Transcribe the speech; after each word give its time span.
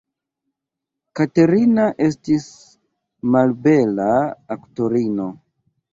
Katerina 1.19 1.85
estis 2.07 2.47
malbela 3.37 4.09
aktorino. 4.57 5.33